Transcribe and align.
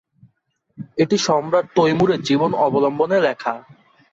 এটি 0.97 1.17
সম্রাট 1.27 1.65
তৈমুরের 1.75 2.19
জীবন 2.21 2.51
অবলম্বনে 2.65 3.17
লেখা। 3.19 3.53